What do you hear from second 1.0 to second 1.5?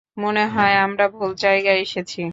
ভুল